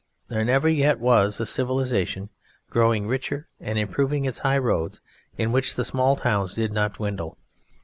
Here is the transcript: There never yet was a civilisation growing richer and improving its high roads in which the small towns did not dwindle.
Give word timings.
There 0.29 0.43
never 0.43 0.67
yet 0.67 0.99
was 0.99 1.39
a 1.39 1.45
civilisation 1.45 2.29
growing 2.71 3.05
richer 3.05 3.45
and 3.59 3.77
improving 3.77 4.25
its 4.25 4.39
high 4.39 4.57
roads 4.57 4.99
in 5.37 5.51
which 5.51 5.75
the 5.75 5.85
small 5.85 6.15
towns 6.15 6.55
did 6.55 6.73
not 6.73 6.95
dwindle. 6.95 7.37